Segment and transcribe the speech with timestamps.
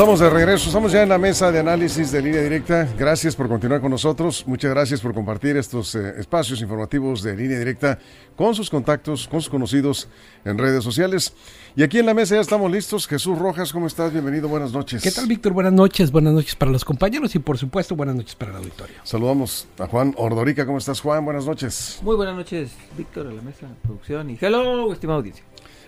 [0.00, 2.88] Estamos de regreso, estamos ya en la mesa de análisis de línea directa.
[2.98, 4.44] Gracias por continuar con nosotros.
[4.46, 7.98] Muchas gracias por compartir estos eh, espacios informativos de línea directa
[8.34, 10.08] con sus contactos, con sus conocidos
[10.46, 11.34] en redes sociales.
[11.76, 13.06] Y aquí en la mesa ya estamos listos.
[13.06, 14.10] Jesús Rojas, ¿cómo estás?
[14.10, 15.02] Bienvenido, buenas noches.
[15.02, 15.52] ¿Qué tal, Víctor?
[15.52, 18.96] Buenas noches, buenas noches para los compañeros y por supuesto buenas noches para el auditorio.
[19.02, 20.64] Saludamos a Juan Ordorica.
[20.64, 21.26] ¿Cómo estás, Juan?
[21.26, 22.00] Buenas noches.
[22.02, 25.44] Muy buenas noches, Víctor, a la mesa, producción y hello, estimada audiencia.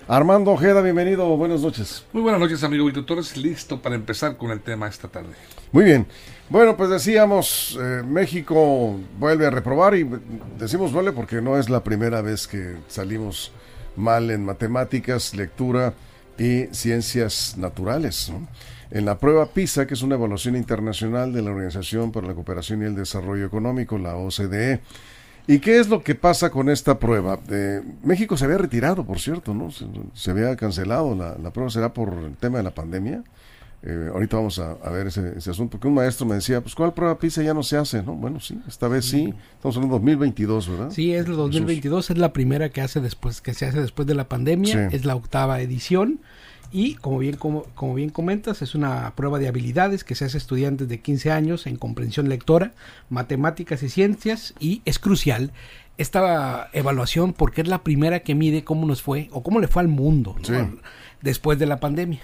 [0.09, 2.05] Armando Ojeda, bienvenido, buenas noches.
[2.13, 5.31] Muy buenas noches, amigo Víctor Torres, listo para empezar con el tema esta tarde.
[5.71, 6.07] Muy bien.
[6.49, 10.09] Bueno, pues decíamos, eh, México vuelve a reprobar y
[10.59, 13.53] decimos vuelve porque no es la primera vez que salimos
[13.95, 15.95] mal en matemáticas, lectura
[16.37, 18.33] y ciencias naturales.
[18.91, 22.83] En la prueba PISA, que es una evaluación internacional de la Organización para la Cooperación
[22.83, 24.81] y el Desarrollo Económico, la OCDE,
[25.47, 27.39] ¿Y qué es lo que pasa con esta prueba?
[27.51, 29.71] Eh, México se había retirado, por cierto, ¿no?
[30.15, 33.25] Se, había cancelado la, prueba, será por el tema de la pandemia.
[33.85, 37.19] Eh, ahorita vamos a, ver ese, asunto, porque un maestro me decía, pues ¿cuál prueba
[37.19, 38.03] PISA ya no se hace?
[38.03, 38.15] ¿no?
[38.15, 40.91] Bueno, sí, esta vez sí, estamos en 2022, ¿verdad?
[40.91, 44.15] Sí, es el 2022, es la primera que, hace después, que se hace después de
[44.15, 46.21] la pandemia, es la octava edición.
[46.75, 50.39] Y como bien, como, como, bien comentas, es una prueba de habilidades que se hace
[50.39, 52.73] a estudiantes de 15 años en comprensión lectora,
[53.11, 55.53] matemáticas y ciencias y es crucial
[55.99, 59.83] esta evaluación porque es la primera que mide cómo nos fue o cómo le fue
[59.83, 60.35] al mundo
[61.21, 62.21] después de la pandemia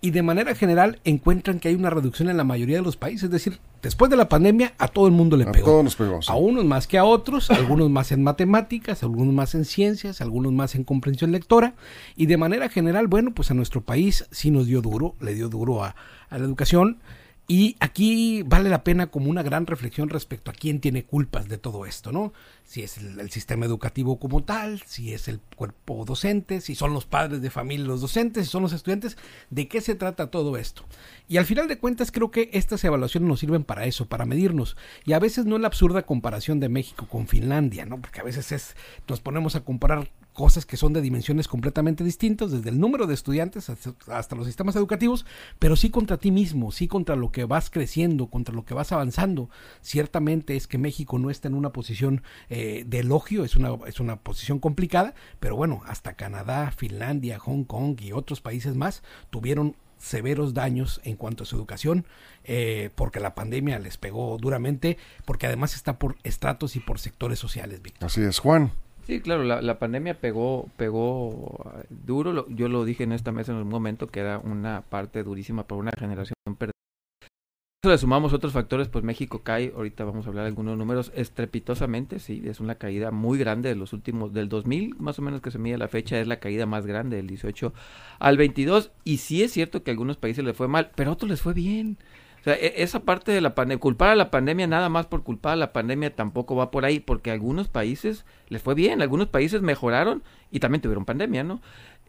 [0.00, 3.24] y de manera general encuentran que hay una reducción en la mayoría de los países.
[3.24, 5.66] Es decir, después de la pandemia a todo el mundo le pegó.
[6.30, 10.52] A unos más que a otros, algunos más en matemáticas, algunos más en ciencias, algunos
[10.52, 11.74] más en comprensión lectora.
[12.16, 15.48] Y de manera general, bueno, pues a nuestro país sí nos dio duro, le dio
[15.48, 15.96] duro a,
[16.28, 16.98] a la educación.
[17.52, 21.58] Y aquí vale la pena como una gran reflexión respecto a quién tiene culpas de
[21.58, 22.32] todo esto, ¿no?
[22.62, 27.06] Si es el, sistema educativo como tal, si es el cuerpo docente, si son los
[27.06, 29.18] padres de familia los docentes, si son los estudiantes,
[29.50, 30.84] ¿de qué se trata todo esto?
[31.26, 34.76] Y al final de cuentas creo que estas evaluaciones nos sirven para eso, para medirnos.
[35.04, 38.00] Y a veces no es la absurda comparación de México con Finlandia, ¿no?
[38.00, 38.76] Porque a veces es,
[39.08, 40.08] nos ponemos a comparar
[40.40, 44.74] cosas que son de dimensiones completamente distintas, desde el número de estudiantes hasta, los sistemas
[44.74, 45.26] educativos,
[45.58, 48.90] pero sí contra ti mismo, sí contra lo que vas creciendo, contra lo que vas
[48.90, 49.50] avanzando.
[49.82, 54.00] Ciertamente es que México no está en una posición eh, de elogio, es una, es
[54.00, 59.76] una posición complicada, pero bueno, hasta Canadá, Finlandia, Hong Kong y otros países más tuvieron
[59.98, 62.06] severos daños en cuanto a su educación,
[62.44, 64.96] eh, porque la pandemia les pegó duramente,
[65.26, 67.82] porque además está por estratos y por sectores sociales.
[68.00, 68.72] Así es, Juan.
[69.10, 72.46] Sí, claro, la, pandemia pegó, pegó uh, duro.
[72.48, 75.80] yo lo dije en esta mesa en un momento que era una parte durísima para
[75.80, 76.74] una generación perdida.
[77.84, 82.20] Le sumamos otros factores, pues México cae, ahorita vamos a hablar de algunos números, estrepitosamente,
[82.20, 85.50] sí, es una caída muy grande de los últimos, del 2000 más o menos que
[85.50, 87.72] se mide la fecha, es la caída más grande del 18
[88.20, 91.14] al 22, y sí es cierto que a algunos países les fue mal, pero a
[91.14, 91.98] otros les fue bien.
[92.40, 95.22] O sea, e, esa parte de la pandemia, culpar a la pandemia nada más por
[95.22, 99.02] culpar a la pandemia tampoco va por ahí, porque a algunos países les fue bien,
[99.02, 101.60] algunos países mejoraron y también tuvieron pandemia, ¿no?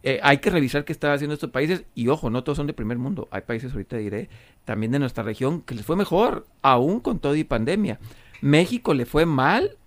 [0.03, 2.74] Eh, hay que revisar qué están haciendo estos países y ojo, no todos son de
[2.74, 4.30] primer mundo, hay países, ahorita diré,
[4.66, 8.00] también de nuestra región que les fue mejor, aún con todo y pandemia.
[8.41, 9.78] México le fue mal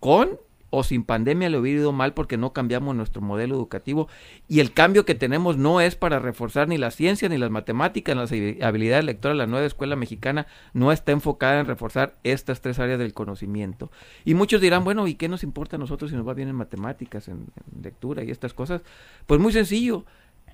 [0.00, 0.38] con
[0.70, 4.08] o sin pandemia le hubiera ido mal porque no cambiamos nuestro modelo educativo
[4.48, 8.14] y el cambio que tenemos no es para reforzar ni la ciencia ni las matemáticas,
[8.14, 9.36] ni las habilidades lectoras.
[9.36, 13.90] La nueva escuela mexicana no está enfocada en reforzar estas tres áreas del conocimiento.
[14.24, 16.56] Y muchos dirán, bueno, ¿y qué nos importa a nosotros si nos va bien en
[16.56, 17.46] matemáticas, en,
[17.82, 18.82] lectura y estas cosas?
[19.26, 20.04] Pues muy sencillo,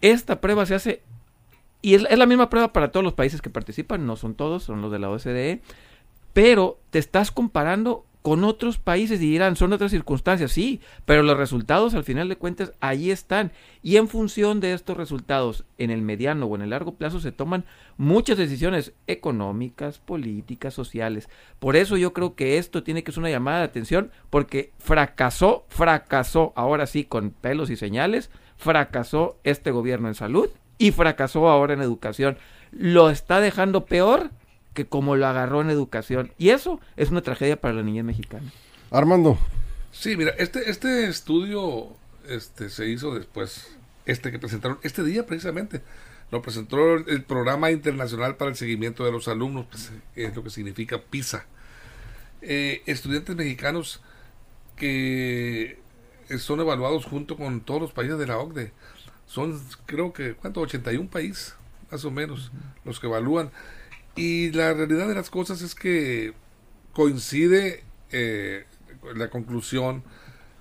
[0.01, 1.03] esta prueba se hace
[1.83, 4.63] y es, es la misma prueba para todos los países que participan, no son todos,
[4.63, 5.61] son los de la OCDE,
[6.33, 11.37] pero te estás comparando con otros países y dirán, son otras circunstancias, sí, pero los
[11.37, 13.53] resultados al final de cuentas ahí están.
[13.83, 17.33] Y en función de estos resultados, en el mediano o en el largo plazo se
[17.33, 17.67] toman
[17.99, 21.29] muchas decisiones económicas, políticas, sociales.
[21.59, 25.67] Por eso yo creo que esto tiene que ser una llamada de atención, porque fracasó,
[25.69, 30.49] fracasó, ahora sí, con pelos y señales, fracasó este gobierno en salud
[30.79, 32.39] y fracasó ahora en educación.
[32.71, 34.31] Lo está dejando peor
[34.75, 36.33] que como lo agarró en educación.
[36.37, 38.53] Y eso es una tragedia para la niña mexicana.
[38.91, 39.39] Armando.
[39.93, 41.89] Sí, mira, este, este estudio
[42.29, 43.77] este, se hizo después,
[44.07, 45.83] este que presentaron, este día precisamente,
[46.31, 50.51] lo presentó el Programa Internacional para el Seguimiento de los Alumnos, pues, es lo que
[50.51, 51.47] significa PISA.
[52.43, 54.03] Eh, estudiantes mexicanos
[54.77, 55.79] que
[56.39, 58.73] son evaluados junto con todos los países de la OCDE.
[59.27, 60.61] Son, creo que, ¿cuánto?
[60.61, 61.55] 81 países,
[61.91, 62.51] más o menos,
[62.85, 63.51] los que evalúan.
[64.17, 66.35] Y la realidad de las cosas es que
[66.93, 67.83] coincide
[68.13, 68.65] eh,
[69.15, 70.05] la conclusión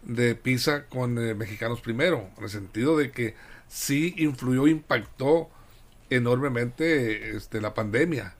[0.01, 3.35] de PISA con eh, Mexicanos Primero, en el sentido de que
[3.67, 5.49] sí influyó, impactó
[6.09, 8.35] enormemente este, la pandemia.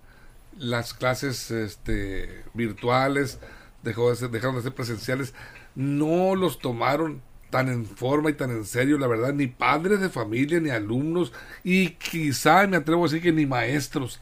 [0.57, 3.39] Las clases este, virtuales
[3.81, 5.33] dejó de ser, dejaron de ser presenciales,
[5.75, 10.09] no los tomaron tan en forma y tan en serio, la verdad, ni padres de
[10.09, 11.33] familia, ni alumnos,
[11.63, 14.19] y quizá me atrevo a decir que ni maestros.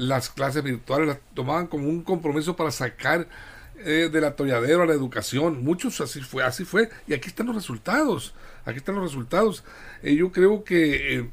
[0.00, 3.28] Las clases virtuales las tomaban como un compromiso para sacar
[3.76, 5.62] eh, del atolladero a la educación.
[5.62, 8.34] Muchos así fue, así fue, y aquí están los resultados.
[8.64, 9.64] Aquí están los resultados.
[10.02, 11.30] Eh, yo creo que, eh,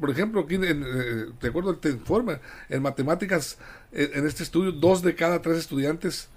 [0.00, 0.64] por ejemplo, aquí, en,
[1.40, 1.96] de acuerdo al te
[2.68, 3.58] en matemáticas,
[3.92, 6.28] en este estudio, dos de cada tres estudiantes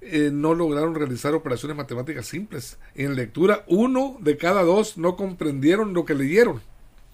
[0.00, 2.78] eh, no lograron realizar operaciones matemáticas simples.
[2.94, 6.56] En lectura, uno de cada dos no comprendieron lo que leyeron.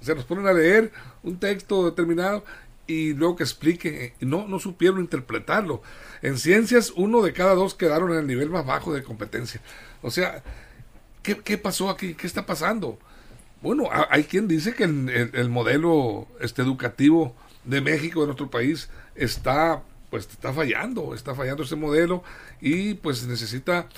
[0.01, 0.93] O sea, nos ponen a leer
[1.23, 2.45] un texto determinado
[2.87, 5.83] y luego que explique, eh, no, no supieron interpretarlo.
[6.23, 9.61] En ciencias, uno de cada dos quedaron en el nivel más bajo de competencia.
[10.03, 10.43] O sea,
[11.23, 12.15] ¿qué, qué pasó aquí?
[12.15, 12.99] ¿Qué está pasando?
[13.63, 17.35] Bueno, hay quien dice que el, el modelo este, educativo
[17.65, 19.83] de México, de nuestro país, está
[20.15, 22.23] pues está fallando, está fallando ese modelo
[22.61, 23.89] y pues necesita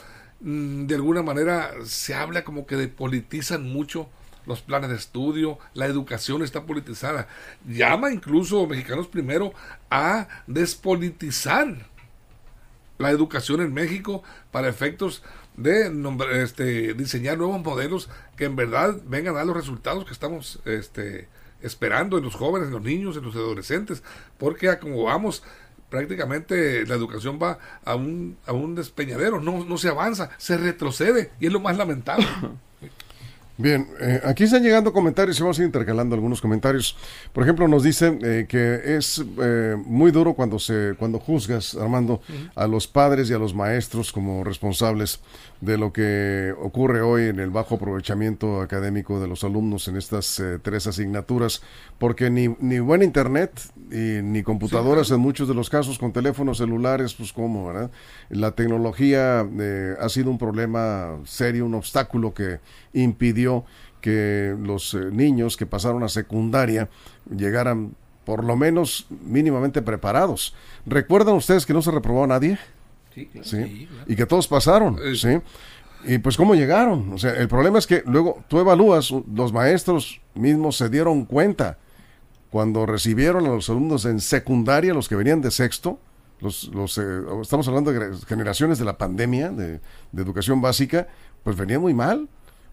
[0.40, 4.08] mm, de alguna manera se habla como que depolitizan mucho
[4.46, 7.28] los planes de estudio, la educación está politizada.
[7.66, 9.52] Llama incluso Mexicanos Primero
[9.90, 11.86] a despolitizar
[12.98, 15.22] la educación en México para efectos
[15.56, 15.90] de
[16.42, 21.28] este, diseñar nuevos modelos que en verdad vengan a dar los resultados que estamos este,
[21.62, 24.02] esperando en los jóvenes, en los niños, en los adolescentes,
[24.38, 25.42] porque como vamos
[25.88, 31.32] prácticamente la educación va a un, a un despeñadero, no, no se avanza, se retrocede
[31.40, 32.26] y es lo más lamentable.
[33.58, 36.94] Bien, eh, aquí están llegando comentarios y vamos a ir intercalando algunos comentarios.
[37.32, 42.20] Por ejemplo, nos dicen eh, que es eh, muy duro cuando se cuando juzgas, Armando,
[42.54, 45.20] a los padres y a los maestros como responsables
[45.60, 50.42] de lo que ocurre hoy en el bajo aprovechamiento académico de los alumnos en estas
[50.62, 51.62] tres asignaturas,
[51.98, 53.60] porque ni, ni buen internet
[53.90, 57.90] y, ni computadoras en muchos de los casos con teléfonos celulares, pues cómo, ¿verdad?
[58.28, 59.46] La tecnología
[60.00, 62.60] ha sido un problema serio, un obstáculo que
[62.92, 63.64] impidió
[64.00, 66.88] que los eh, niños que pasaron a secundaria
[67.28, 70.54] llegaran por lo menos mínimamente preparados.
[70.84, 72.58] ¿Recuerdan ustedes que no se reprobó a nadie?
[73.16, 73.88] Sí, ¿Sí?
[74.06, 75.38] Y que todos pasaron, ¿sí?
[76.04, 77.14] Y pues cómo llegaron.
[77.14, 81.78] O sea, el problema es que luego tú evalúas, los maestros mismos se dieron cuenta
[82.50, 85.98] cuando recibieron a los alumnos en secundaria, los que venían de sexto,
[86.40, 89.80] los, los eh, estamos hablando de generaciones de la pandemia, de,
[90.12, 91.08] de educación básica,
[91.42, 92.28] pues venían muy mal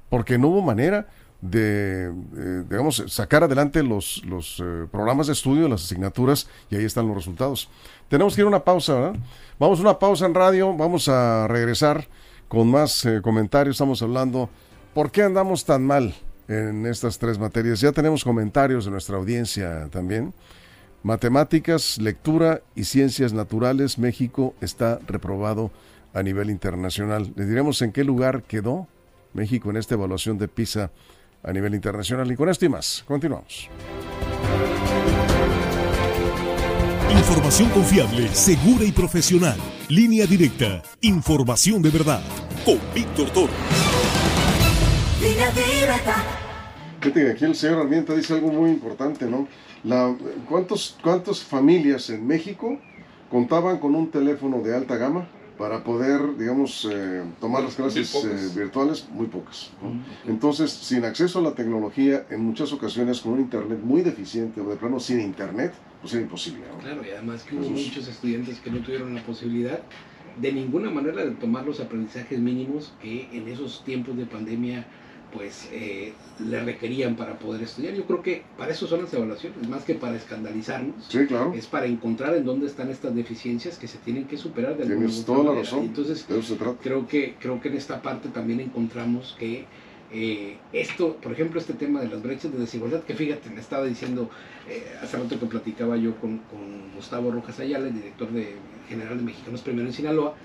[0.10, 1.08] porque no hubo manera
[1.44, 2.06] de,
[2.38, 7.06] eh, digamos, sacar adelante los, los eh, programas de estudio, las asignaturas, y ahí están
[7.06, 7.70] los resultados.
[8.08, 9.20] Tenemos que ir a una pausa, ¿verdad?
[9.60, 12.08] Vamos a una pausa en radio, vamos a regresar
[12.48, 13.76] con más eh, comentarios.
[13.76, 14.50] Estamos hablando,
[14.94, 16.16] ¿por qué andamos tan mal
[16.48, 17.82] en estas tres materias?
[17.82, 20.34] Ya tenemos comentarios de nuestra audiencia también.
[21.04, 25.72] Matemáticas, lectura y ciencias naturales, México está reprobado
[26.14, 27.34] a nivel internacional.
[27.36, 28.88] Le diremos en qué lugar quedó
[29.34, 30.92] México en esta evaluación de PISA
[31.44, 32.32] a nivel internacional.
[32.32, 33.70] Y con esto y más, continuamos.
[37.12, 39.58] Información confiable, segura y profesional.
[39.90, 40.82] Línea directa.
[41.02, 42.22] Información de verdad.
[42.66, 43.54] Con Víctor Toro.
[45.22, 46.16] Línea directa.
[47.02, 49.48] Fíjate aquí el señor Armienta dice algo muy importante, ¿no?
[49.84, 50.16] La,
[50.50, 52.80] ¿cuántos, ¿Cuántas familias en México
[53.30, 55.28] contaban con un teléfono de alta gama?
[55.58, 59.72] Para poder, digamos, eh, tomar las clases eh, virtuales, muy pocas.
[60.28, 64.70] Entonces, sin acceso a la tecnología, en muchas ocasiones con un Internet muy deficiente o
[64.70, 66.62] de plano sin Internet, pues era imposible.
[66.82, 69.80] Claro, y además que hubo muchos estudiantes que no tuvieron la posibilidad
[70.42, 74.88] de ninguna manera de tomar los aprendizajes mínimos que en esos tiempos de pandemia
[75.34, 76.14] pues eh,
[76.48, 77.94] le requerían para poder estudiar.
[77.94, 81.06] Yo creo que para eso son las evaluaciones, más que para escandalizarnos.
[81.10, 81.54] Sí, claro.
[81.54, 85.08] Es para encontrar en dónde están estas deficiencias que se tienen que superar de alguna
[85.08, 85.86] Tienes toda la razón.
[85.86, 86.26] Entonces,
[86.82, 89.66] creo que creo que en esta parte también encontramos que
[90.16, 93.84] eh, esto, por ejemplo, este tema de las brechas de desigualdad, que fíjate, me estaba
[93.86, 94.30] diciendo
[94.70, 98.54] eh, hace rato que platicaba yo con, con Gustavo Rojas Ayala, el director de,
[98.88, 100.36] general de Mexicanos Primero en Sinaloa,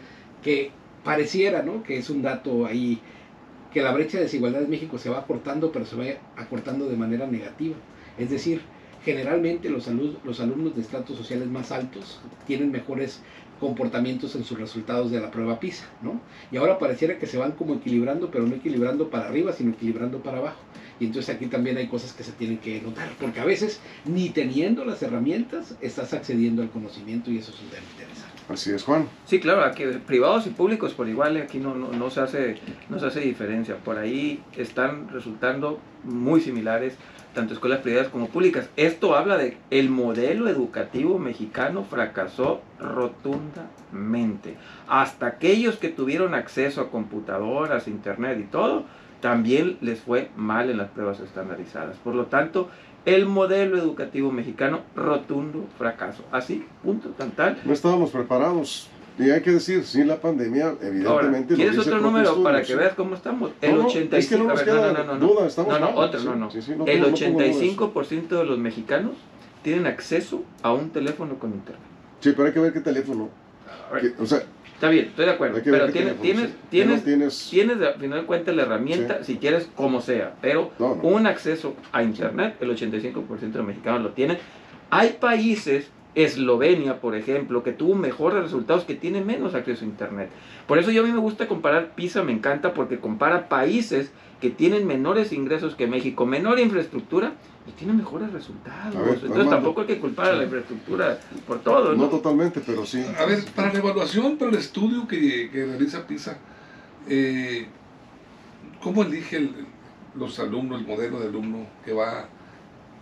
[0.42, 0.70] que
[1.04, 1.82] pareciera, ¿no?
[1.82, 2.98] Que es un dato ahí
[3.72, 6.04] que la brecha de desigualdad en México se va acortando, pero se va
[6.36, 7.76] acortando de manera negativa.
[8.18, 8.60] Es decir,
[9.04, 9.88] generalmente los,
[10.24, 13.22] los alumnos de estratos sociales más altos tienen mejores
[13.58, 16.20] comportamientos en sus resultados de la prueba PISA, ¿no?
[16.50, 20.22] Y ahora pareciera que se van como equilibrando, pero no equilibrando para arriba, sino equilibrando
[20.22, 20.60] para abajo.
[21.00, 24.30] Y entonces aquí también hay cosas que se tienen que notar, porque a veces ni
[24.30, 28.27] teniendo las herramientas estás accediendo al conocimiento y eso es un tema interesante.
[28.48, 29.08] Así es, Juan.
[29.26, 32.98] Sí, claro, aquí privados y públicos por igual, aquí no, no, no, se hace, no
[32.98, 33.76] se hace diferencia.
[33.76, 36.96] Por ahí están resultando muy similares
[37.34, 38.68] tanto escuelas privadas como públicas.
[38.76, 44.56] Esto habla de el modelo educativo mexicano fracasó rotundamente.
[44.88, 48.86] Hasta aquellos que tuvieron acceso a computadoras, internet y todo,
[49.20, 51.96] también les fue mal en las pruebas estandarizadas.
[51.98, 52.70] Por lo tanto,
[53.14, 56.24] el modelo educativo mexicano, rotundo fracaso.
[56.30, 57.58] Así, punto, tan tal.
[57.64, 58.88] No estábamos preparados.
[59.18, 61.54] Y hay que decir, sin la pandemia, evidentemente.
[61.54, 63.50] ¿Quieres otro número para que veas cómo estamos?
[63.60, 64.08] El no, 85%.
[64.10, 66.50] No, es que no, no, no, no, no, no, otro, no, no.
[66.86, 69.12] el 85% de los mexicanos
[69.62, 71.82] tienen acceso a un teléfono con internet.
[72.20, 73.28] Sí, pero hay que ver qué teléfono.
[74.20, 74.42] o sea,
[74.78, 75.60] Está bien, estoy de acuerdo.
[75.64, 80.00] Pero tienes, tienes, tienes, tienes, tienes, al final de cuentas la herramienta, si quieres, como
[80.00, 80.36] sea.
[80.40, 80.70] Pero
[81.02, 84.38] un acceso a Internet, el 85% de mexicanos lo tienen.
[84.90, 90.30] Hay países, Eslovenia, por ejemplo, que tuvo mejores resultados, que tiene menos acceso a Internet.
[90.66, 94.10] Por eso yo a mí me gusta comparar PISA, me encanta, porque compara países
[94.40, 97.32] que tienen menores ingresos que México, menor infraestructura
[97.66, 98.94] y tienen mejores resultados.
[99.22, 101.94] Entonces tampoco hay que culpar a la infraestructura por todo.
[101.94, 103.04] No, totalmente, pero sí.
[103.18, 106.38] A ver, para la evaluación, para el estudio que, que realiza PISA,
[107.08, 107.66] eh,
[108.82, 109.50] ¿cómo elige
[110.14, 112.28] los alumnos, el modelo de alumno que va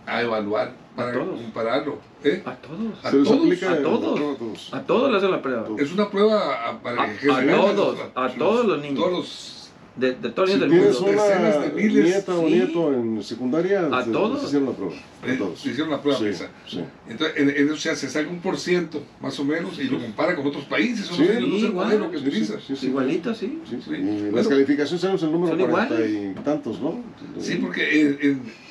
[0.05, 1.99] a evaluar para compararlo?
[2.23, 2.41] ¿Eh?
[2.43, 3.05] A todos.
[3.05, 3.63] A todos.
[3.63, 4.73] A todos.
[4.73, 5.67] A todos le hacen la prueba.
[5.77, 7.07] Es una prueba para a,
[7.55, 8.99] todos, a todos los niños.
[8.99, 9.57] Todos
[9.97, 11.05] de, de todos si del mundo.
[11.07, 14.95] una de miles, nieta o nieto en secundaria, a se, todos se hicieron la prueba.
[14.95, 15.59] A eh, todos.
[15.59, 16.83] Se hicieron la prueba sí, Sí.
[17.09, 19.99] Entonces, en, en, o sea, se saca un por ciento, más o menos, y lo
[19.99, 21.07] compara con otros países.
[21.07, 22.85] Sí, no, igual, que.
[22.85, 23.59] Igualito, sí.
[23.87, 27.03] bueno, las calificaciones sabemos el número de cuarenta y tantos, ¿no?
[27.39, 28.66] Sí, porque en, en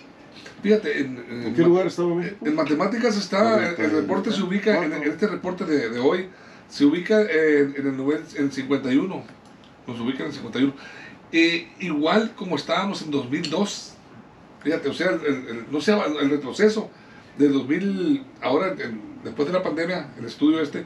[0.66, 2.44] fíjate, en, en, qué lugar estaba México?
[2.44, 6.28] En matemáticas está, el, reporte se ubica, en, este reporte de, de hoy,
[6.68, 9.22] se ubica en, el nivel en 51.
[9.86, 10.74] Nos ubica en 51
[11.32, 13.94] eh, igual como estábamos en 2002.
[14.64, 16.90] Fíjate, o sea, el, no sea el retroceso
[17.38, 18.74] de 2000, ahora
[19.22, 20.84] después de la pandemia, el estudio este,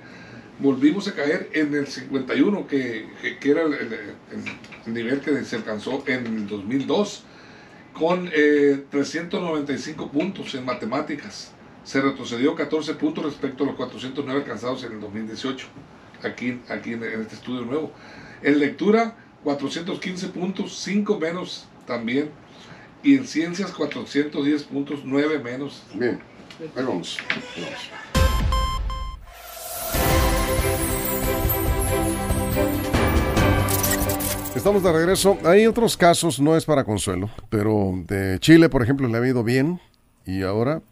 [0.58, 3.08] volvimos a caer en el 51, que,
[3.40, 7.24] que, era el, nivel que se alcanzó en el 2002,
[8.00, 11.52] con 395 eh, puntos en matemáticas.
[11.84, 15.66] Se retrocedió 14 puntos respecto a los 409 alcanzados en el 2018,
[16.22, 17.92] aquí, aquí en este estudio nuevo.
[18.42, 22.30] En lectura, 415 puntos, 5 menos también.
[23.02, 25.82] Y en ciencias 410 puntos, 9 menos.
[25.92, 26.20] Bien,
[26.74, 27.18] vamos.
[34.60, 35.38] Estamos de regreso.
[35.46, 39.42] Hay otros casos, no es para consuelo, pero de Chile, por ejemplo, le ha ido
[39.42, 39.80] bien
[40.26, 40.82] y ahora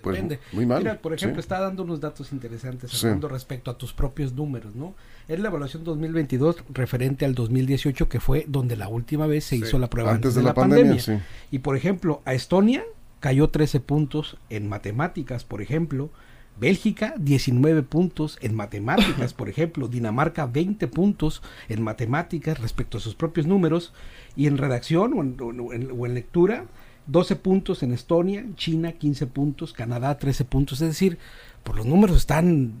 [0.00, 0.78] pues, muy mal.
[0.78, 4.94] Mira, por ejemplo, está dando unos datos interesantes respecto a tus propios números, ¿no?
[5.28, 9.78] Es la evaluación 2022 referente al 2018, que fue donde la última vez se hizo
[9.78, 11.22] la prueba antes, de, la, pandemia.
[11.50, 12.82] Y por ejemplo, a Estonia
[13.20, 16.08] cayó 13 puntos en matemáticas, por ejemplo.
[16.58, 23.14] Bélgica 19 puntos en matemáticas, por ejemplo, Dinamarca 20 puntos en matemáticas respecto a sus
[23.14, 23.92] propios números.
[24.36, 25.72] Y en redacción o
[26.06, 26.66] en lectura
[27.06, 31.18] 12 puntos en Estonia, China 15 puntos, Canadá 13 puntos, es decir,
[31.62, 32.72] por los números están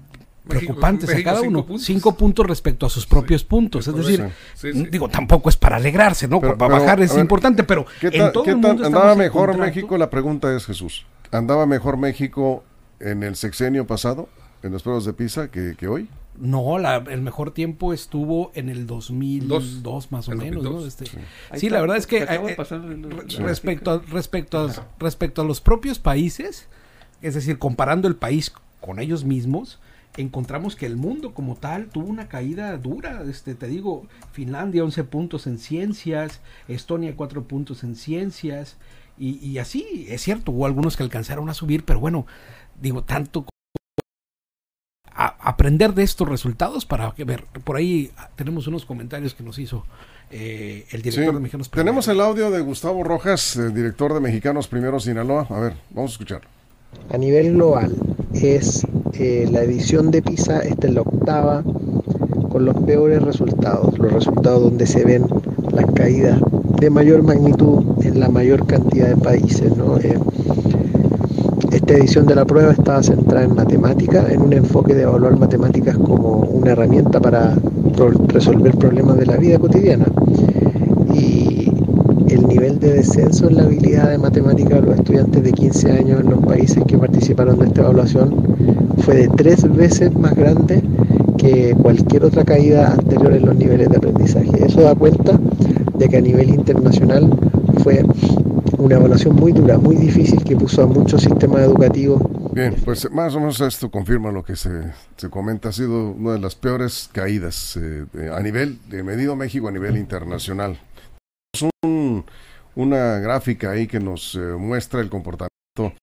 [0.48, 2.46] preocupantes a cada uno, 5 puntos.
[2.46, 4.30] respecto a sus propios puntos, es decir,
[4.90, 6.40] digo, tampoco es para alegrarse, ¿no?
[6.40, 10.66] para bajar es importante, pero en todo el mundo andaba mejor México, la pregunta es
[10.66, 12.62] Jesús, ¿andaba mejor México
[13.04, 14.28] en el sexenio pasado,
[14.62, 16.08] en los pruebas de PISA, que, que hoy?
[16.38, 20.84] No, la, el mejor tiempo estuvo en el 2002 más o menos, ¿no?
[20.84, 21.04] Este,
[21.54, 22.56] sí, la verdad es que eh,
[23.38, 26.66] respecto a, respecto a, respecto a los propios países,
[27.22, 29.78] es decir, comparando el país con ellos mismos,
[30.16, 33.22] encontramos que el mundo como tal tuvo una caída dura.
[33.28, 38.76] Este, te digo, Finlandia 11 puntos en ciencias, Estonia 4 puntos en ciencias,
[39.16, 42.26] y, y así, es cierto, hubo algunos que alcanzaron a subir, pero bueno,
[42.80, 43.46] digo, tanto
[45.16, 47.44] aprender de estos resultados para ver.
[47.64, 49.84] Por ahí tenemos unos comentarios que nos hizo
[50.30, 51.84] eh, el director de Mexicanos Primeros.
[51.84, 55.46] Tenemos el audio de Gustavo Rojas, el director de Mexicanos Primeros Sinaloa.
[55.50, 56.48] A ver, vamos a escucharlo.
[57.10, 57.94] A nivel global,
[58.32, 61.62] es eh, la edición de PISA, esta es la octava,
[62.50, 65.26] con los peores resultados, los resultados donde se ven
[65.72, 66.40] las caídas
[66.80, 69.72] de mayor magnitud en la mayor cantidad de países.
[70.02, 70.18] Eh,
[71.86, 75.98] esta edición de la prueba estaba centrada en matemática, en un enfoque de evaluar matemáticas
[75.98, 77.58] como una herramienta para
[78.28, 80.06] resolver problemas de la vida cotidiana.
[81.12, 81.70] Y
[82.30, 86.20] el nivel de descenso en la habilidad de matemática de los estudiantes de 15 años
[86.22, 88.34] en los países que participaron de esta evaluación
[89.00, 90.82] fue de tres veces más grande
[91.36, 94.64] que cualquier otra caída anterior en los niveles de aprendizaje.
[94.64, 95.38] Eso da cuenta
[95.98, 97.28] de que a nivel internacional
[97.82, 98.02] fue
[98.84, 102.22] una evaluación muy dura, muy difícil que puso a muchos sistemas educativos.
[102.52, 105.70] Bien, pues más o menos esto confirma lo que se, se comenta.
[105.70, 109.96] Ha sido una de las peores caídas eh, a nivel de medido México a nivel
[109.96, 110.78] internacional.
[111.82, 112.26] Un,
[112.74, 115.98] una gráfica ahí que nos eh, muestra el comportamiento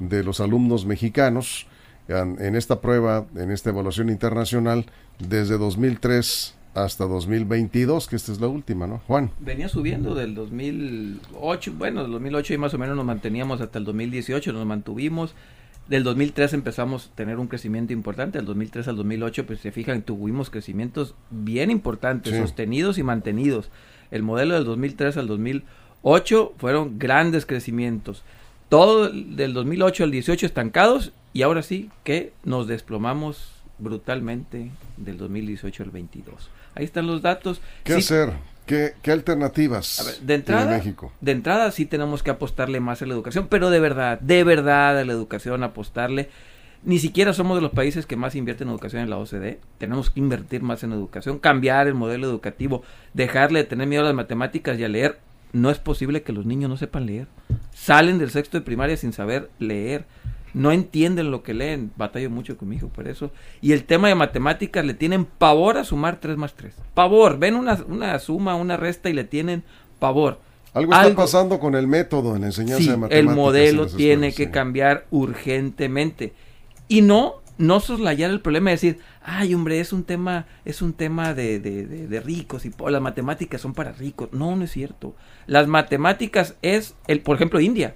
[0.00, 1.68] de los alumnos mexicanos
[2.08, 4.84] en esta prueba, en esta evaluación internacional,
[5.18, 9.00] desde 2003 hasta 2022, que esta es la última, ¿no?
[9.06, 9.30] Juan.
[9.38, 13.84] Venía subiendo del 2008, bueno, del 2008 y más o menos nos manteníamos hasta el
[13.84, 15.34] 2018, nos mantuvimos.
[15.88, 20.02] Del 2003 empezamos a tener un crecimiento importante, del 2003 al 2008, pues se fijan,
[20.02, 23.70] tuvimos crecimientos bien importantes, sostenidos y mantenidos.
[24.10, 28.24] El modelo del 2003 al 2008 fueron grandes crecimientos.
[28.70, 35.82] Todo del 2008 al 18 estancados y ahora sí que nos desplomamos brutalmente del 2018
[35.82, 36.50] al 22.
[36.74, 37.60] Ahí están los datos.
[37.82, 38.32] ¿Qué hacer?
[38.66, 41.12] ¿Qué, alternativas de entrada, México?
[41.20, 44.98] De entrada sí tenemos que apostarle más a la educación, pero de verdad, de verdad
[44.98, 46.30] a la educación apostarle.
[46.82, 49.58] Ni siquiera somos de los países que más invierten en educación en la OCDE.
[49.78, 52.82] Tenemos que invertir más en educación, cambiar el modelo educativo,
[53.14, 55.18] dejarle de tener miedo a las matemáticas y a leer.
[55.52, 57.26] No es posible que los niños no sepan leer.
[57.72, 60.04] Salen del sexto de primaria sin saber leer
[60.54, 63.32] no entienden lo que leen, batallo mucho con mi hijo por eso.
[63.60, 66.74] Y el tema de matemáticas le tienen pavor a sumar 3 más 3.
[66.94, 69.64] Pavor, ven una, una suma, una resta y le tienen
[69.98, 70.38] pavor.
[70.72, 73.18] Algo está pasando con el método en la enseñanza de matemáticas.
[73.18, 76.32] El modelo tiene que cambiar urgentemente.
[76.86, 80.92] Y no, no soslayar el problema y decir, ay hombre, es un tema, es un
[80.92, 84.28] tema de, de, de ricos y las matemáticas son para ricos.
[84.32, 85.16] No, no es cierto.
[85.46, 87.94] Las matemáticas es el, por ejemplo, India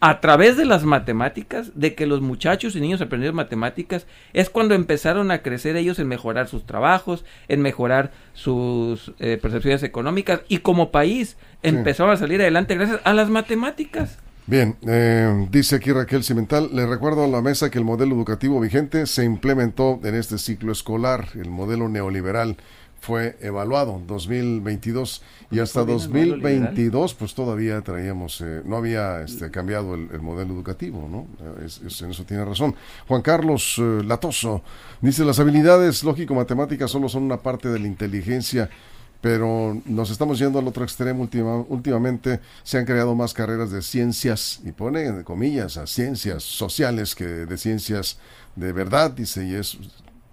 [0.00, 4.74] a través de las matemáticas, de que los muchachos y niños aprendieron matemáticas, es cuando
[4.74, 10.58] empezaron a crecer ellos en mejorar sus trabajos, en mejorar sus eh, percepciones económicas y
[10.58, 14.18] como país empezaron a salir adelante gracias a las matemáticas.
[14.46, 18.58] Bien, eh, dice aquí Raquel Cimental, le recuerdo a la mesa que el modelo educativo
[18.58, 22.56] vigente se implementó en este ciclo escolar, el modelo neoliberal
[23.00, 30.20] fue evaluado 2022 y hasta 2022 pues todavía traíamos eh, no había este, cambiado el,
[30.20, 32.74] modelo educativo no en eso tiene razón.
[33.08, 34.62] Juan Carlos eh, Latoso
[35.00, 38.68] dice las habilidades lógico matemáticas solo son una parte de la inteligencia
[39.20, 41.28] pero nos estamos yendo al otro extremo
[41.68, 42.40] últimamente.
[42.62, 47.58] Se han creado más carreras de ciencias y pone comillas a ciencias sociales que de
[47.58, 48.18] ciencias
[48.56, 49.78] de verdad dice y es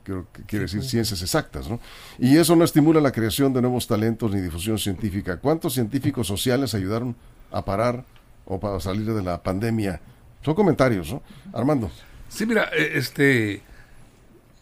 [0.08, 1.82] creo que quiere decir ciencias exactas, ¿no?
[2.18, 5.38] Y eso no estimula la creación de nuevos talentos ni difusión científica.
[5.38, 7.14] ¿Cuántos científicos sociales ayudaron
[7.52, 8.06] a parar
[8.46, 10.00] o para salir de la pandemia?
[10.44, 11.22] Son comentarios, ¿no?
[11.52, 11.92] Armando.
[12.30, 13.62] Sí, mira, eh, este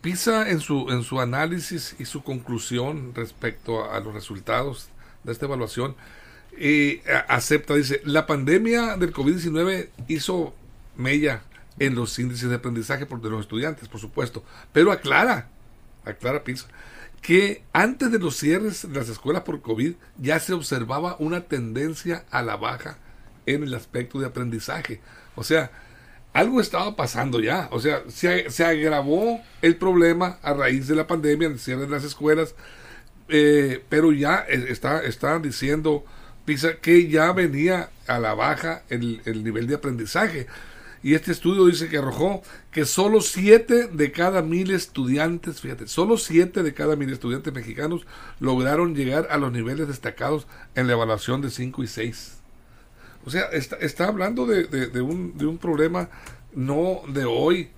[0.01, 4.89] PISA en su en su análisis y su conclusión respecto a, los resultados
[5.23, 5.95] de esta evaluación
[6.57, 10.55] eh, acepta, dice, la pandemia del COVID-19 hizo
[10.95, 11.43] mella
[11.79, 14.43] en los índices de aprendizaje de los estudiantes, por supuesto.
[14.71, 15.49] Pero aclara,
[16.03, 16.67] aclara Pisa,
[17.21, 22.25] que antes de los cierres de las escuelas por COVID ya se observaba una tendencia
[22.31, 22.97] a la baja
[23.45, 25.01] en el aspecto de aprendizaje.
[25.35, 25.71] O sea,
[26.33, 27.69] algo estaba pasando ya.
[27.71, 32.03] O sea, se, agravó el problema a raíz de la pandemia, el cierre de las
[32.03, 32.55] escuelas,
[33.29, 36.05] eh, pero ya está, estaban diciendo
[36.45, 40.47] Pisa que ya venía a la baja el, el nivel de aprendizaje.
[41.05, 42.41] Y este estudio dice que arrojó
[42.71, 48.07] que solo 7 de cada mil estudiantes, fíjate, solo 7 de cada mil estudiantes mexicanos
[48.39, 52.37] lograron llegar a los niveles destacados en la evaluación de 5 y 6.
[53.23, 56.09] O sea, está, está hablando de, un, problema
[56.55, 57.69] no de hoy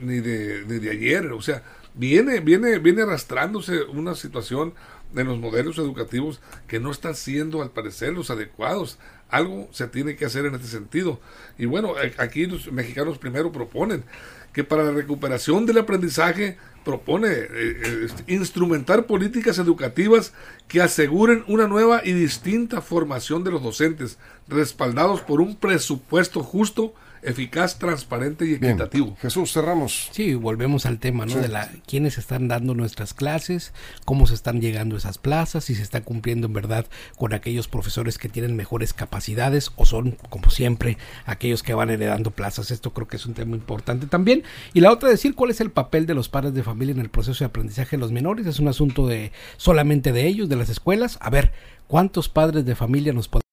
[0.00, 1.30] ni de, de, ayer.
[1.30, 1.62] O sea,
[1.94, 4.74] viene, viene, viene arrastrándose una situación
[5.12, 8.98] de los modelos educativos que no están siendo, al parecer, los adecuados
[9.28, 11.20] algo se tiene que hacer en este sentido.
[11.58, 14.04] Y bueno, aquí los mexicanos primero proponen
[14.52, 20.32] que para la recuperación del aprendizaje propone eh, eh, este, instrumentar políticas educativas
[20.68, 26.94] que aseguren una nueva y distinta formación de los docentes, respaldados por un presupuesto justo
[27.26, 29.16] eficaz, transparente y equitativo.
[29.20, 30.08] Jesús, cerramos.
[30.12, 31.36] Sí, volvemos al tema, ¿no?
[31.36, 33.72] De la quiénes están dando nuestras clases,
[34.04, 36.86] cómo se están llegando a esas plazas, si se está cumpliendo en verdad
[37.16, 42.30] con aquellos profesores que tienen mejores capacidades o son, como siempre, aquellos que van heredando
[42.30, 42.70] plazas.
[42.70, 44.44] Esto creo que es un tema importante también.
[44.72, 47.10] Y la otra, decir cuál es el papel de los padres de familia en el
[47.10, 48.46] proceso de aprendizaje de los menores.
[48.46, 51.18] Es un asunto de solamente de ellos, de las escuelas.
[51.20, 51.52] A ver,
[51.88, 53.45] ¿cuántos padres de familia nos podemos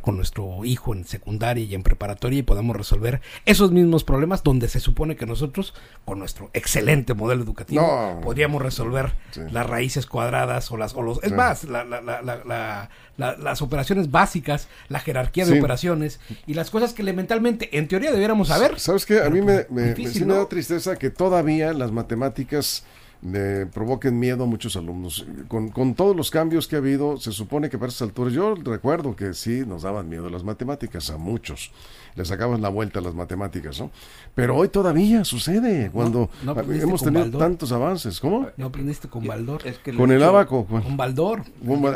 [0.00, 4.68] con nuestro hijo en secundaria y en preparatoria y podamos resolver esos mismos problemas donde
[4.68, 9.12] se supone que nosotros, con nuestro excelente modelo educativo, podríamos resolver
[9.50, 14.68] las raíces cuadradas o las o los es más, la, la, la, las operaciones básicas,
[14.88, 18.78] la jerarquía de operaciones y las cosas que elementalmente en teoría debiéramos saber.
[18.80, 19.20] ¿Sabes qué?
[19.20, 22.84] A mí me, me, me da tristeza que todavía las matemáticas
[23.22, 25.26] le provoquen miedo a muchos alumnos.
[25.48, 28.54] Con, con, todos los cambios que ha habido, se supone que para esas alturas, yo
[28.54, 31.72] recuerdo que sí nos daban miedo las matemáticas, a muchos.
[32.14, 33.90] Les sacaban la vuelta a las matemáticas, ¿no?
[34.34, 36.30] Pero hoy todavía sucede, cuando
[36.70, 38.20] hemos tenido tantos avances.
[38.20, 38.48] ¿Cómo?
[38.56, 39.62] No aprendiste con Baldor.
[39.96, 40.66] con el abaco.
[40.66, 41.42] Con Baldor.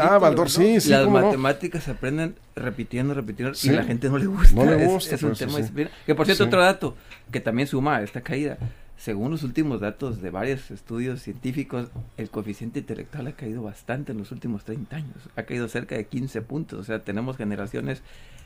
[0.01, 0.91] ah, Baldor, sí, sí.
[0.91, 4.55] Las matemáticas se aprenden repitiendo, repitiendo, y la gente no le gusta.
[4.55, 5.15] No le gusta.
[5.23, 5.59] Es, un tema
[6.07, 6.97] Que por cierto, otro dato
[7.31, 8.59] que también suma a esta caída
[9.03, 11.89] según los últimos datos de varios estudios científicos,
[12.19, 15.17] el coeficiente intelectual ha caído bastante en los últimos 30 años.
[15.35, 16.79] Ha caído cerca de 15 puntos.
[16.79, 18.01] O sea, tenemos generaciones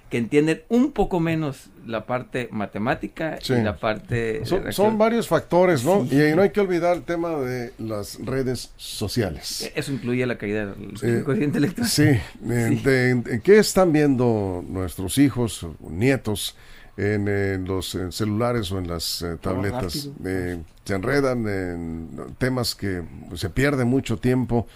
[0.09, 4.47] que entienden un poco menos la parte matemática y la parte...
[4.47, 6.07] Son, varios factores, ¿no?
[6.11, 9.61] Y no hay que olvidar el tema de las redes sociales.
[9.61, 11.87] E-, eso incluye la caída del eh, coeficiente intelectual.
[11.87, 12.15] Sí.
[12.49, 13.41] sí.
[13.43, 16.57] ¿Qué están viendo nuestros hijos, nietos?
[16.97, 20.09] En, los celulares o en las eh, tabletas.
[20.25, 23.03] Eh, se enredan en temas que
[23.35, 24.69] se pierde mucho tiempo.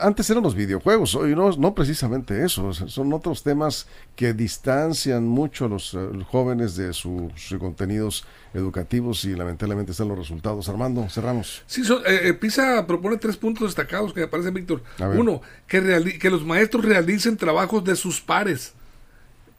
[0.00, 5.66] antes eran los videojuegos, hoy no, no precisamente eso, son otros temas que distancian mucho
[5.66, 5.96] a los,
[6.30, 10.70] jóvenes de sus contenidos educativos y lamentablemente están los resultados.
[10.70, 11.62] Armando, cerramos.
[11.66, 14.82] Sí, eh, PISA propone tres puntos destacados que me parece, Víctor.
[15.14, 18.72] Uno, que, que los maestros realicen trabajos de sus pares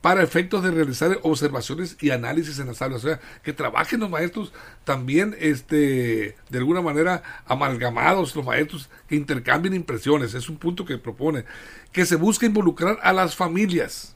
[0.03, 3.05] para efectos de realizar observaciones y análisis en las aulas.
[3.05, 4.51] O sea, que trabajen los maestros
[4.83, 10.33] también, este, de alguna manera, amalgamados, los maestros que intercambien impresiones.
[10.33, 11.45] Es un punto que propone.
[11.93, 14.13] Que se busque involucrar a las familias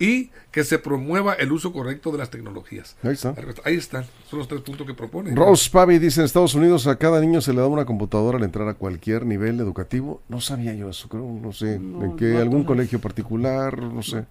[0.00, 2.96] y que se promueva el uso correcto de las tecnologías.
[3.02, 3.34] Ahí está.
[3.64, 5.34] Ahí están, son los tres puntos que propone.
[5.34, 8.44] Rose Pavi dice, en Estados Unidos a cada niño se le da una computadora al
[8.44, 10.22] entrar a cualquier nivel educativo.
[10.28, 14.24] No sabía yo eso, creo, no sé, en que algún colegio particular, no sé.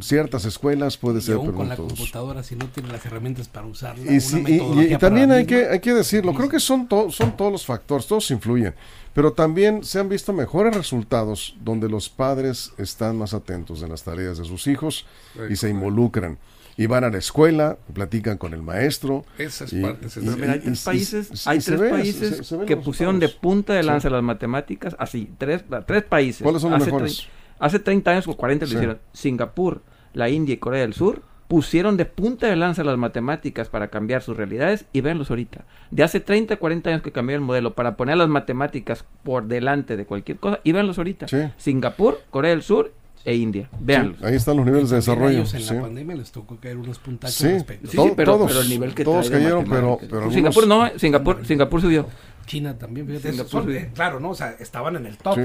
[0.00, 4.04] Ciertas escuelas puede ser, pero con la computadora si no tiene las herramientas para usarla.
[4.10, 8.30] Y, también hay que, hay que decirlo, creo que son, son todos los factores, todos
[8.30, 8.74] influyen.
[9.14, 14.04] Pero también se han visto mejores resultados donde los padres están más atentos en las
[14.04, 15.06] tareas de sus hijos
[15.48, 16.38] y se involucran.
[16.76, 19.24] Y van a la escuela, platican con el maestro.
[19.36, 20.16] Esas partes.
[20.16, 25.30] hay tres países, hay tres países que pusieron de punta de lanza las matemáticas, así,
[25.36, 26.42] tres, tres países.
[26.42, 27.28] ¿Cuáles son los mejores?
[27.60, 28.98] Hace 30 años o 40 lo hicieron.
[29.12, 33.88] Singapur, la India y Corea del Sur pusieron de punta de lanza las matemáticas para
[33.88, 35.64] cambiar sus realidades y véanlos ahorita.
[35.90, 39.96] De hace 30, 40 años que cambió el modelo para poner las matemáticas por delante
[39.96, 41.26] de cualquier cosa y véanlos ahorita.
[41.56, 42.92] Singapur, Corea del Sur
[43.24, 43.68] e India.
[43.80, 44.22] Véanlos.
[44.22, 45.42] ahí están los niveles de desarrollo.
[45.52, 47.90] en la pandemia les tocó caer unos puntachos sí, respecto.
[47.90, 51.80] Sí, pero, todos, pero, el nivel que todos cayeron, pero, pero Singapur no, Singapur, Singapur
[51.80, 52.06] subió.
[52.50, 53.90] China también, fíjate.
[53.94, 54.30] claro, ¿no?
[54.30, 55.38] O sea, estaban en el top.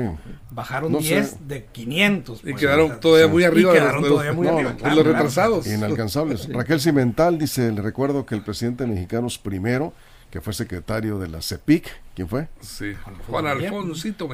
[0.50, 2.40] Bajaron 10 de 500.
[2.40, 3.72] y pues, quedaron todavía muy arriba.
[3.72, 4.76] Y quedaron todavía muy arriba.
[4.96, 5.68] los retrasados.
[5.68, 6.52] Inalcanzables.
[6.52, 9.94] Raquel Cimental dice, le recuerdo que el presidente mexicano primero,
[10.32, 12.48] que fue secretario de la CEPIC, ¿quién fue?
[12.62, 12.94] Sí,
[13.28, 14.28] Juan Alfonsito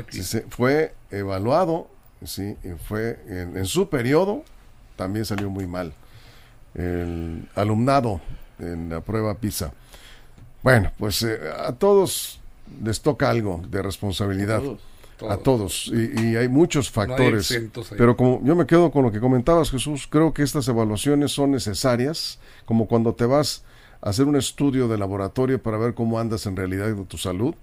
[0.50, 1.90] Fue evaluado,
[2.24, 4.46] sí, y fue en, en su periodo,
[4.96, 5.94] también salió muy mal.
[6.74, 8.22] El alumnado
[8.60, 9.74] en la prueba PISA.
[10.64, 12.41] Bueno, pues eh, a todos
[12.84, 14.62] les toca algo de responsabilidad.
[15.30, 15.92] A todos.
[15.94, 17.56] Y, hay muchos factores.
[17.96, 21.52] pero como yo me quedo con lo que comentabas, Jesús, creo que estas evaluaciones son
[21.52, 23.64] necesarias, como cuando te vas
[24.02, 27.54] a hacer un estudio de laboratorio para ver cómo andas en realidad de tu salud.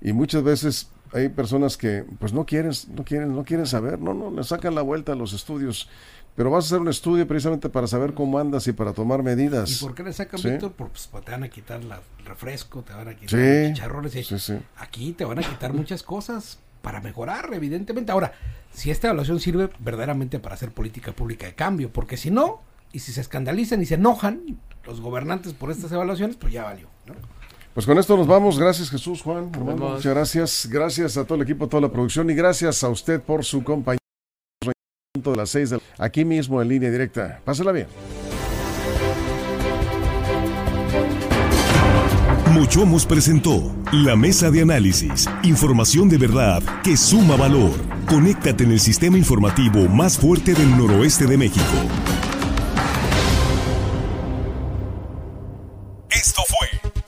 [0.00, 4.12] Y muchas veces hay personas que pues no quieren, no quieren, no quieren saber, no,
[4.12, 5.88] no, le sacan la vuelta a los estudios
[6.34, 9.70] pero vas a hacer un estudio precisamente para saber cómo andas y para tomar medidas.
[9.70, 10.72] ¿Y por qué le sacan, Víctor?
[10.72, 11.90] Pues, pues, te van a quitar el
[12.24, 14.52] refresco, te van a quitar los chicharrones.
[14.76, 18.10] aquí te van a quitar muchas cosas para mejorar, evidentemente.
[18.12, 18.32] Ahora,
[18.72, 22.60] si esta evaluación sirve verdaderamente para hacer política pública de cambio, porque si no,
[22.92, 26.88] y si se escandalizan y se enojan los gobernantes por estas evaluaciones, pues ya valió.
[27.74, 28.58] Pues con esto nos vamos.
[28.58, 29.50] Gracias Jesús, Juan.
[29.50, 30.68] muchas gracias.
[30.70, 33.64] Gracias a todo el equipo, a toda la producción y gracias a usted por su
[33.64, 34.03] compañía
[35.14, 35.82] de las 6 de la...
[36.04, 37.40] aquí mismo en línea directa.
[37.44, 37.86] Pásala bien.
[42.50, 47.70] Muchomos presentó la mesa de análisis, información de verdad que suma valor.
[48.08, 52.33] Conéctate en el sistema informativo más fuerte del noroeste de México.